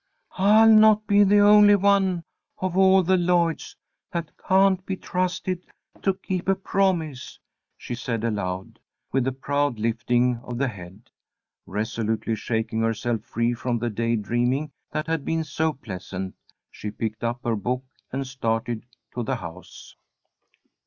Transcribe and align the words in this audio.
"I'll 0.39 0.67
not 0.67 1.05
be 1.05 1.23
the 1.23 1.41
only 1.41 1.75
one 1.75 2.23
of 2.57 2.75
all 2.75 3.03
the 3.03 3.17
Lloyds 3.17 3.75
that 4.11 4.31
can't 4.35 4.83
be 4.83 4.95
trusted 4.95 5.63
to 6.01 6.15
keep 6.15 6.49
a 6.49 6.55
promise," 6.55 7.37
she 7.77 7.93
said, 7.93 8.23
aloud, 8.23 8.79
with 9.11 9.27
a 9.27 9.31
proud 9.31 9.77
lifting 9.77 10.37
of 10.37 10.57
the 10.57 10.69
head. 10.69 11.11
Resolutely 11.67 12.33
shaking 12.33 12.81
herself 12.81 13.21
free 13.21 13.53
from 13.53 13.77
the 13.77 13.91
day 13.91 14.15
dreaming 14.15 14.71
that 14.89 15.05
had 15.05 15.23
been 15.23 15.43
so 15.43 15.71
pleasant, 15.71 16.33
she 16.71 16.89
picked 16.89 17.23
up 17.23 17.41
her 17.43 17.55
book 17.55 17.83
and 18.11 18.25
started 18.25 18.87
to 19.13 19.21
the 19.21 19.35
house. 19.35 19.95